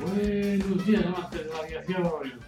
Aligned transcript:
Buenos 0.00 0.86
días, 0.86 1.06
amantes 1.06 1.44
de 1.44 1.50
la 1.50 1.58
aviación, 1.58 2.02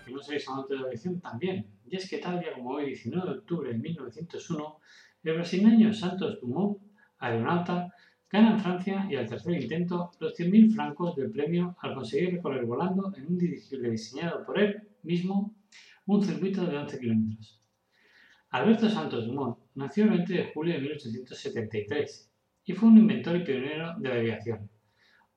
que 0.05 0.13
no 0.13 0.21
sois 0.21 0.49
amantes 0.49 0.71
de 0.71 0.77
la 0.77 0.87
aviación 0.87 1.21
también. 1.21 1.67
Y 1.87 1.97
es 1.97 2.09
que 2.09 2.19
tal 2.19 2.41
día 2.41 2.53
como 2.53 2.71
hoy, 2.71 2.87
19 2.87 3.31
de 3.31 3.39
octubre 3.39 3.73
de 3.73 3.79
1901, 3.79 4.81
el 5.25 5.35
brasileño 5.35 5.93
Santos 5.93 6.41
Dumont, 6.41 6.79
aeronauta, 7.19 7.95
gana 8.31 8.53
en 8.53 8.61
Francia 8.61 9.07
y 9.11 9.17
al 9.17 9.27
tercer 9.27 9.63
intento 9.63 10.11
los 10.21 10.39
100.000 10.39 10.75
francos 10.75 11.17
del 11.17 11.31
premio 11.31 11.77
al 11.81 11.95
conseguir 11.95 12.35
recorrer 12.35 12.67
volando 12.67 13.13
en 13.17 13.27
un 13.27 13.39
dirigible 13.39 13.91
diseñado 13.91 14.45
por 14.45 14.59
él 14.59 14.89
mismo 15.03 15.55
un 16.07 16.23
circuito 16.23 16.67
de 16.67 16.77
11 16.77 16.99
kilómetros. 16.99 17.63
Alberto 18.51 18.89
Santos 18.91 19.27
Dumont 19.27 19.59
nació 19.75 20.05
el 20.05 20.11
20 20.11 20.33
de 20.35 20.53
julio 20.53 20.75
de 20.75 20.81
1873 20.81 22.31
y 22.65 22.73
fue 22.73 22.89
un 22.89 22.99
inventor 22.99 23.37
y 23.37 23.45
pionero 23.45 23.95
de 23.99 24.09
la 24.09 24.15
aviación 24.17 24.69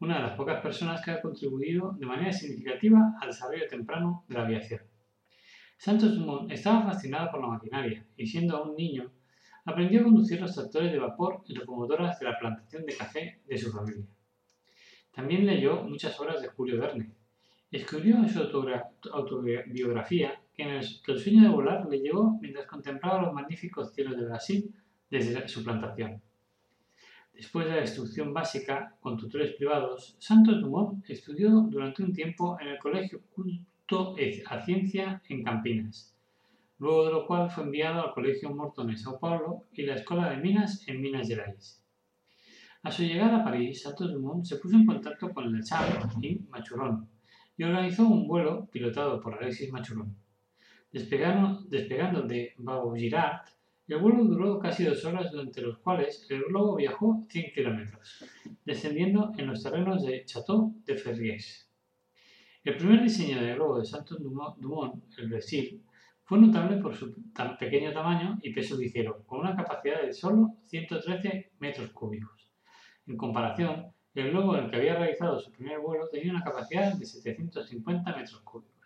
una 0.02 0.16
de 0.16 0.24
las 0.24 0.36
pocas 0.36 0.62
personas 0.62 1.00
que 1.04 1.12
ha 1.12 1.22
contribuido 1.22 1.94
de 1.94 2.08
manera 2.08 2.34
significativa 2.34 3.14
al 3.22 3.30
desarrollo 3.30 3.68
temprano 3.68 4.26
de 4.28 4.36
la 4.36 4.46
aviación. 4.46 4.82
Santos 5.78 6.16
Dumont 6.16 6.52
estaba 6.52 6.84
fascinado 6.92 7.30
por 7.32 7.42
la 7.42 7.48
maquinaria 7.48 8.06
y 8.18 8.26
siendo 8.26 8.58
aún 8.58 8.76
niño, 8.76 9.12
aprendió 9.64 10.02
a 10.02 10.04
conducir 10.04 10.42
los 10.42 10.56
tractores 10.56 10.92
de 10.92 10.98
vapor 10.98 11.44
y 11.46 11.54
locomotoras 11.54 12.20
de 12.20 12.26
la 12.26 12.40
plantación 12.40 12.84
de 12.84 12.98
café 12.98 13.42
de 13.48 13.58
su 13.58 13.72
familia. 13.72 14.06
También 15.12 15.46
leyó 15.46 15.84
muchas 15.84 16.20
obras 16.20 16.42
de 16.42 16.48
Julio 16.48 16.80
Verne. 16.80 17.14
Escribió 17.70 18.16
en 18.18 18.28
su 18.28 18.40
autobiografía 19.14 20.42
que, 20.54 20.64
el, 20.64 20.86
que 21.06 21.12
el 21.12 21.20
sueño 21.20 21.44
de 21.44 21.50
volar 21.50 21.88
le 21.88 22.00
llegó 22.00 22.40
mientras 22.42 22.66
contemplaba 22.66 23.22
los 23.22 23.34
magníficos 23.34 23.94
cielos 23.94 24.18
de 24.18 24.26
Brasil 24.26 24.76
desde 25.12 25.48
su 25.48 25.64
plantación. 25.64 26.22
Después 27.34 27.66
de 27.66 27.76
la 27.76 27.82
instrucción 27.82 28.34
básica 28.34 28.96
con 29.00 29.18
tutores 29.18 29.56
privados, 29.56 30.16
Santos 30.20 30.62
Dumont 30.62 31.04
estudió 31.10 31.50
durante 31.70 32.04
un 32.04 32.14
tiempo 32.14 32.58
en 32.60 32.68
el 32.68 32.80
Colegio 32.80 33.22
Culto 33.32 34.16
a 34.48 34.62
Ciencia 34.62 35.22
en 35.28 35.44
Campinas, 35.44 36.16
luego 36.80 37.06
de 37.06 37.12
lo 37.12 37.28
cual 37.28 37.50
fue 37.50 37.64
enviado 37.64 38.02
al 38.04 38.14
Colegio 38.14 38.50
Morton 38.52 38.90
en 38.90 38.98
Sao 38.98 39.20
Paulo 39.20 39.66
y 39.74 39.84
la 39.84 39.96
Escuela 39.96 40.30
de 40.30 40.38
Minas 40.38 40.88
en 40.88 41.02
Minas 41.02 41.28
Gerais. 41.28 41.82
A 42.84 42.90
su 42.90 43.04
llegada 43.04 43.38
a 43.38 43.44
París, 43.44 43.82
Santos 43.84 44.12
Dumont 44.12 44.44
se 44.44 44.58
puso 44.58 44.76
en 44.76 44.86
contacto 44.86 45.32
con 45.32 45.52
Le 45.52 45.62
y 46.22 46.40
Machurón 46.50 47.08
y 47.58 47.64
organizó 47.64 48.08
un 48.08 48.28
vuelo 48.28 48.68
pilotado 48.72 49.22
por 49.22 49.36
Alexis 49.36 49.72
Machurón. 49.72 50.16
Despegando, 50.92 51.62
despegando 51.70 52.24
de 52.24 52.54
Vaugirard, 52.58 53.46
el 53.94 54.00
vuelo 54.00 54.24
duró 54.24 54.58
casi 54.60 54.86
dos 54.86 55.04
horas, 55.04 55.32
durante 55.32 55.62
los 55.62 55.80
cuales 55.80 56.26
el 56.30 56.44
globo 56.44 56.76
viajó 56.78 57.26
100 57.30 57.52
kilómetros, 57.54 58.26
descendiendo 58.64 59.34
en 59.38 59.48
los 59.48 59.62
terrenos 59.62 60.06
de 60.06 60.24
Château 60.24 60.74
de 60.86 60.96
Ferriés. 60.96 61.70
El 62.64 62.78
primer 62.78 63.02
diseño 63.02 63.42
de 63.42 63.56
globo 63.56 63.80
de 63.80 63.86
Santos 63.86 64.20
Dumont, 64.22 65.04
el 65.18 65.30
Brasil, 65.30 65.84
fue 66.24 66.40
notable 66.40 66.78
por 66.78 66.96
su 66.96 67.14
pequeño 67.60 67.92
tamaño 67.92 68.40
y 68.42 68.54
peso 68.54 68.78
ligero, 68.78 69.26
con 69.26 69.42
una 69.42 69.56
capacidad 69.56 70.02
de 70.02 70.14
solo 70.14 70.56
113 70.68 71.52
metros 71.60 71.92
cúbicos. 71.92 72.50
En 73.08 73.18
comparación, 73.18 73.92
el 74.14 74.32
globo 74.32 74.56
en 74.56 74.66
el 74.66 74.72
que 74.72 74.78
había 74.78 74.96
realizado 74.96 75.38
su 75.40 75.52
primer 75.52 75.80
vuelo 75.80 76.08
tenía 76.08 76.32
una 76.32 76.44
capacidad 76.44 76.94
de 76.94 77.06
750 77.06 78.16
metros 78.16 78.40
cúbicos. 78.42 78.81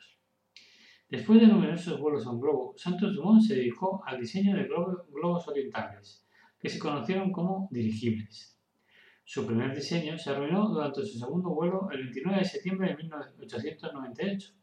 Después 1.08 1.40
de 1.40 1.48
numerosos 1.48 2.00
vuelos 2.00 2.26
en 2.26 2.40
globo, 2.40 2.74
Santos 2.76 3.16
Dumont 3.16 3.40
se 3.42 3.56
dedicó 3.56 4.04
al 4.06 4.20
diseño 4.20 4.56
de 4.56 4.68
globos 4.68 5.48
orientales, 5.48 6.26
que 6.60 6.68
se 6.68 6.80
conocieron 6.80 7.32
como 7.32 7.68
dirigibles. 7.70 8.60
Su 9.24 9.46
primer 9.46 9.76
diseño 9.76 10.18
se 10.18 10.32
arruinó 10.32 10.68
durante 10.68 11.06
su 11.06 11.20
segundo 11.20 11.52
vuelo 11.52 11.90
el 11.92 12.06
29 12.06 12.40
de 12.40 12.46
septiembre 12.46 12.90
de 12.90 13.04
1898 13.04 14.54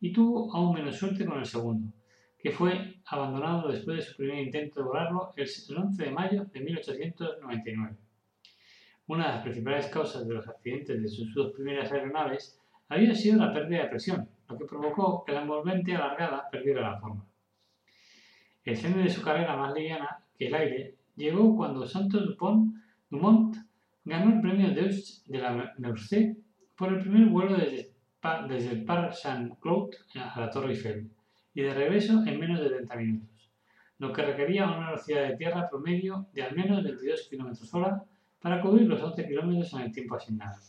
y 0.00 0.12
tuvo 0.12 0.52
aún 0.54 0.74
menos 0.74 0.96
suerte 0.96 1.24
con 1.24 1.38
el 1.38 1.46
segundo, 1.46 1.92
que 2.38 2.50
fue 2.50 2.96
abandonado 3.06 3.68
después 3.68 3.98
de 3.98 4.02
su 4.02 4.16
primer 4.16 4.38
intento 4.38 4.80
de 4.80 4.86
volarlo 4.86 5.32
el 5.36 5.48
11 5.48 6.04
de 6.04 6.10
mayo 6.10 6.44
de 6.44 6.60
1899. 6.60 7.96
Una 9.06 9.26
de 9.26 9.32
las 9.34 9.42
principales 9.42 9.86
causas 9.86 10.26
de 10.26 10.34
los 10.34 10.48
accidentes 10.48 11.00
de 11.00 11.08
sus 11.08 11.32
dos 11.34 11.52
primeras 11.52 11.92
aeronaves 11.92 12.60
había 12.94 13.14
sido 13.14 13.38
la 13.38 13.52
pérdida 13.52 13.82
de 13.82 13.88
presión, 13.88 14.28
lo 14.48 14.56
que 14.56 14.64
provocó 14.66 15.24
que 15.24 15.32
la 15.32 15.42
envolvente 15.42 15.94
alargada 15.94 16.48
perdiera 16.50 16.90
la 16.90 17.00
forma. 17.00 17.26
El 18.64 18.76
centro 18.76 19.02
de 19.02 19.10
su 19.10 19.20
carrera 19.22 19.56
más 19.56 19.74
liviana 19.74 20.24
que 20.38 20.46
el 20.46 20.54
aire 20.54 20.94
llegó 21.16 21.56
cuando 21.56 21.86
Santos 21.86 22.26
Dupont, 22.26 22.74
Dumont 23.10 23.56
ganó 24.04 24.34
el 24.34 24.40
premio 24.40 24.74
Deux 24.74 25.24
de 25.26 25.38
la 25.38 25.74
Meurthe 25.78 26.36
por 26.76 26.92
el 26.92 27.00
primer 27.00 27.26
vuelo 27.28 27.56
desde, 27.56 27.92
desde 28.48 28.70
el 28.70 28.84
Parc 28.84 29.12
Saint-Cloud 29.12 29.94
a 30.14 30.40
la 30.40 30.50
Torre 30.50 30.70
Eiffel 30.70 31.10
y 31.52 31.62
de 31.62 31.74
regreso 31.74 32.24
en 32.26 32.38
menos 32.38 32.60
de 32.60 32.70
30 32.70 32.96
minutos, 32.96 33.50
lo 33.98 34.12
que 34.12 34.22
requería 34.22 34.66
una 34.66 34.90
velocidad 34.90 35.28
de 35.28 35.36
tierra 35.36 35.68
promedio 35.68 36.26
de 36.32 36.42
al 36.42 36.54
menos 36.54 36.82
22 36.82 37.28
km 37.28 37.74
hora 37.74 38.04
para 38.40 38.60
cubrir 38.60 38.88
los 38.88 39.02
11 39.02 39.26
km 39.26 39.74
en 39.74 39.80
el 39.82 39.92
tiempo 39.92 40.16
asignado. 40.16 40.60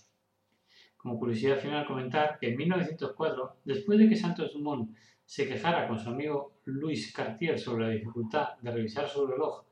Como 1.06 1.20
curiosidad 1.20 1.60
final 1.60 1.86
comentar 1.86 2.40
que 2.40 2.50
en 2.50 2.58
1904, 2.58 3.58
después 3.64 4.00
de 4.00 4.10
que 4.10 4.16
Santos 4.16 4.54
Dumont 4.54 4.90
se 5.24 5.48
quejara 5.48 5.88
con 5.88 6.00
su 6.00 6.10
amigo 6.10 6.54
Louis 6.66 7.14
Cartier 7.14 7.60
sobre 7.60 7.86
la 7.86 7.92
dificultad 7.92 8.58
de 8.60 8.72
revisar 8.72 9.08
su 9.08 9.28
reloj 9.28 9.66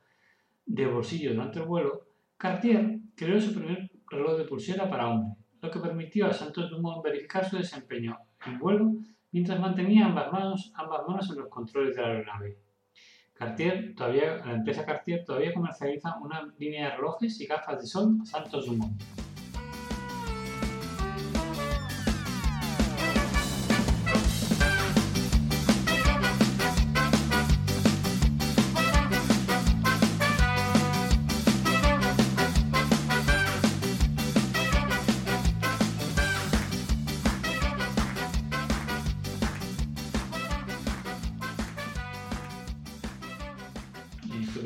de 0.68 0.86
bolsillo 0.86 1.34
durante 1.34 1.58
el 1.58 1.66
vuelo, 1.66 2.06
Cartier 2.38 3.00
creó 3.16 3.42
su 3.42 3.52
primer 3.56 3.90
reloj 4.12 4.38
de 4.38 4.46
pulsera 4.46 4.88
para 4.88 5.10
hombre, 5.10 5.36
lo 5.60 5.72
que 5.72 5.80
permitió 5.80 6.28
a 6.28 6.34
Santos 6.34 6.70
Dumont 6.70 7.04
verificar 7.04 7.50
su 7.50 7.58
desempeño 7.58 8.16
en 8.46 8.60
vuelo 8.60 8.92
mientras 9.32 9.60
mantenía 9.60 10.06
ambas 10.06 10.32
manos, 10.32 10.72
ambas 10.76 11.02
manos 11.08 11.32
en 11.32 11.38
los 11.38 11.50
controles 11.50 11.96
de 11.96 12.02
la 12.04 12.10
aeronave. 12.10 12.60
Cartier 13.34 13.96
todavía, 13.96 14.36
la 14.46 14.54
empresa 14.54 14.86
Cartier 14.86 15.26
todavía 15.26 15.52
comercializa 15.52 16.16
una 16.20 16.54
línea 16.60 16.92
de 16.92 16.98
relojes 16.98 17.42
y 17.42 17.48
gafas 17.48 17.82
de 17.82 17.88
sol 17.88 18.20
Santos 18.24 18.68
Dumont. 18.68 19.02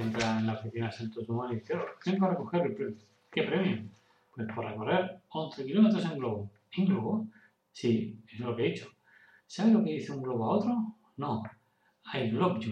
Entra 0.04 0.40
en 0.40 0.48
la 0.48 0.54
oficina 0.54 0.92
Santos 0.92 1.26
Dumont 1.28 1.54
y 1.54 1.56
dice, 1.56 1.76
vengo 2.06 2.26
a 2.26 2.30
recoger 2.30 2.66
el 2.66 2.76
premio. 2.76 2.98
¿Qué 3.32 3.44
premio? 3.44 3.84
Pues 4.34 4.48
por 4.54 4.66
recorrer 4.66 5.22
11 5.30 5.66
kilómetros 5.66 6.06
en 6.06 6.18
globo. 6.18 6.52
¿En 6.78 6.86
globo? 6.86 7.28
Sí, 7.72 8.20
es 8.32 8.40
lo 8.40 8.56
que 8.56 8.66
he 8.66 8.70
dicho. 8.72 8.88
¿Sabe 9.46 9.72
lo 9.72 9.84
que 9.84 9.92
dice 9.92 10.12
un 10.12 10.24
globo 10.24 10.46
a 10.46 10.58
otro? 10.58 10.96
No. 11.18 11.44
I 12.14 12.32
love. 12.32 12.66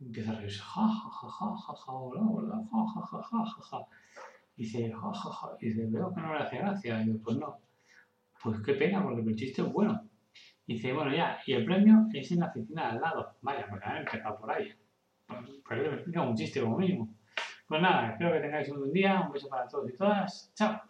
Empieza 0.00 0.32
a 0.32 0.34
reírse. 0.36 0.60
Ja, 0.60 0.88
ja, 0.88 1.10
ja, 1.10 1.28
ja, 1.28 1.56
ja, 1.56 1.74
ja, 1.74 1.92
hola, 1.92 2.22
hola, 2.22 2.56
ja, 2.70 2.86
ja, 2.94 3.06
ja, 3.06 3.22
ja, 3.22 3.44
ja, 3.44 3.62
ja. 3.70 3.86
Dice, 4.56 4.90
ja, 4.90 5.12
ja, 5.12 5.30
ja. 5.30 5.56
Dice, 5.60 5.86
veo 5.86 6.14
que 6.14 6.20
no 6.20 6.34
le 6.34 6.40
hace 6.40 6.58
gracia. 6.58 7.02
Y 7.02 7.06
yo, 7.08 7.22
pues 7.22 7.36
no. 7.36 7.58
Pues 8.42 8.60
qué 8.62 8.74
pena, 8.74 9.02
porque 9.02 9.20
el 9.20 9.36
chiste 9.36 9.62
es 9.62 9.72
bueno. 9.72 10.02
Dice, 10.66 10.92
bueno, 10.92 11.14
ya, 11.14 11.38
y 11.46 11.52
el 11.52 11.64
premio 11.64 12.06
es 12.14 12.30
en 12.32 12.40
la 12.40 12.46
oficina 12.46 12.82
de 12.82 12.88
al 12.92 13.00
lado. 13.00 13.36
Vaya, 13.42 13.66
pues 13.68 13.82
han 13.82 13.98
empezado 13.98 14.38
por 14.38 14.50
ahí 14.50 14.72
pero 15.68 15.82
me 15.90 15.96
explica 15.96 16.20
como 16.60 16.78
mínimo. 16.78 17.14
Pues 17.68 17.80
nada, 17.80 18.10
espero 18.10 18.32
que 18.32 18.40
tengáis 18.40 18.68
un 18.68 18.80
buen 18.80 18.92
día, 18.92 19.20
un 19.26 19.32
beso 19.32 19.48
para 19.48 19.68
todos 19.68 19.88
y 19.88 19.96
todas. 19.96 20.52
Chao. 20.54 20.80